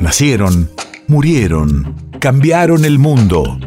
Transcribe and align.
Nacieron, 0.00 0.70
murieron, 1.08 1.94
cambiaron 2.20 2.86
el 2.86 2.98
mundo. 2.98 3.58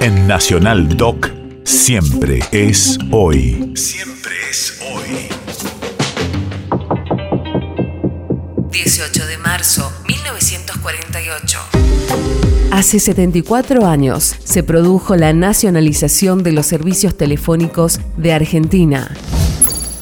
En 0.00 0.26
Nacional 0.26 0.98
Doc, 0.98 1.30
siempre 1.64 2.40
es 2.52 2.98
hoy. 3.10 3.72
Siempre 3.74 4.34
es 4.50 4.78
hoy. 4.92 5.28
18 8.70 9.26
de 9.26 9.38
marzo 9.38 9.90
1948. 10.06 11.58
Hace 12.70 13.00
74 13.00 13.86
años 13.86 14.36
se 14.44 14.62
produjo 14.62 15.16
la 15.16 15.32
nacionalización 15.32 16.42
de 16.42 16.52
los 16.52 16.66
servicios 16.66 17.16
telefónicos 17.16 17.98
de 18.18 18.34
Argentina. 18.34 19.10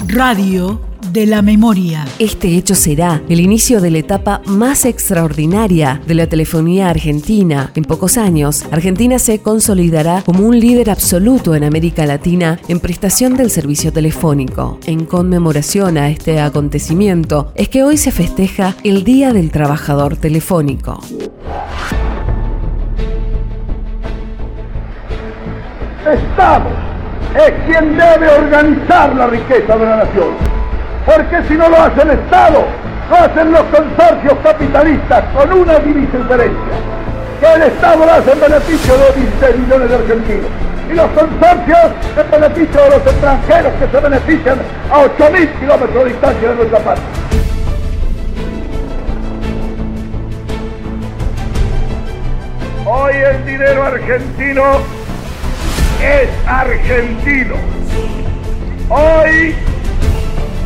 Radio 0.09 0.94
de 1.15 1.27
la 1.27 1.43
memoria. 1.43 2.05
Este 2.19 2.57
hecho 2.57 2.75
será 2.75 3.23
el 3.29 3.39
inicio 3.39 3.81
de 3.81 3.93
la 3.93 3.99
etapa 3.99 4.43
más 4.47 4.85
extraordinaria 4.85 6.03
de 6.09 6.15
la 6.15 6.27
telefonía 6.27 6.91
argentina. 6.91 7.71
En 7.77 7.85
pocos 7.85 8.19
años, 8.19 8.65
Argentina 8.73 9.21
se 9.21 9.39
consolidará 9.39 10.23
como 10.23 10.45
un 10.45 10.59
líder 10.59 10.91
absoluto 10.91 11.55
en 11.55 11.63
América 11.63 12.05
Latina 12.05 12.59
en 12.67 12.81
prestación 12.81 13.37
del 13.37 13.51
servicio 13.51 13.93
telefónico. 13.93 14.81
En 14.87 15.07
conmemoración 15.07 15.99
a 15.99 16.11
este 16.11 16.41
acontecimiento 16.41 17.53
es 17.55 17.69
que 17.69 17.85
hoy 17.85 17.97
se 17.97 18.11
festeja 18.11 18.75
el 18.83 19.05
Día 19.05 19.33
del 19.33 19.53
Trabajador 19.53 20.17
Telefónico. 20.17 20.99
Estado 26.13 26.71
es 27.37 27.53
quien 27.67 27.97
debe 27.97 28.29
organizar 28.31 29.15
la 29.15 29.29
riqueza 29.29 29.77
de 29.77 29.85
la 29.85 29.97
nación. 29.99 30.54
Porque 31.07 31.43
si 31.49 31.55
no 31.55 31.69
lo 31.69 31.77
hace 31.77 32.03
el 32.03 32.11
Estado, 32.11 32.65
lo 33.11 33.17
hacen 33.17 33.53
los 33.53 33.63
consorcios 33.65 34.35
capitalistas 34.43 35.25
con 35.35 35.53
una 35.53 35.79
divisa 35.79 36.17
diferencia. 36.17 36.75
Que 37.41 37.53
el 37.53 37.63
Estado 37.63 38.07
lo 38.07 38.13
hace 38.13 38.33
en 38.33 38.41
beneficio 38.41 38.95
de 38.97 39.21
16 39.21 39.59
millones 39.59 39.89
de 39.91 39.95
argentinos. 39.97 40.51
Y 40.91 40.95
los 40.95 41.11
consorcios 41.11 41.79
en 42.17 42.31
beneficio 42.31 42.83
de 42.83 42.91
los 42.91 43.07
extranjeros 43.07 43.73
que 43.75 43.89
se 43.89 44.01
benefician 44.01 44.59
a 44.91 45.03
8.000 45.03 45.61
kilómetros 45.61 46.05
de 46.05 46.11
distancia 46.11 46.49
de 46.49 46.55
nuestra 46.55 46.79
parte. 46.79 47.03
Hoy 52.87 53.15
el 53.15 53.47
dinero 53.47 53.83
argentino 53.83 54.63
es 56.03 56.29
argentino. 56.47 57.55
Hoy 58.91 59.55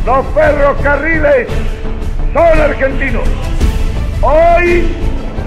los 0.05 0.25
ferrocarriles 0.33 1.47
son 2.33 2.61
argentinos. 2.61 3.27
Hoy 4.21 4.87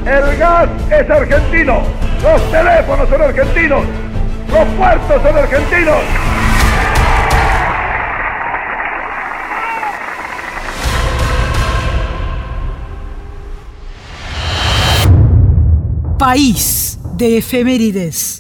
el 0.07 0.37
gas 0.37 0.69
es 0.91 1.11
argentino. 1.11 1.83
Los 2.23 2.51
teléfonos 2.51 3.09
son 3.09 3.23
argentinos. 3.23 3.85
Los 4.49 4.69
puertos 4.77 5.23
son 5.23 5.37
argentinos. 5.37 5.97
País 16.19 16.99
de 17.17 17.39
efemérides. 17.39 18.32